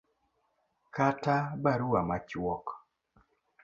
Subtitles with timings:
[0.95, 2.65] kata barua machuok